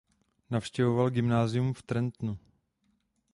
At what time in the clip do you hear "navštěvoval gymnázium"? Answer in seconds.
0.49-1.73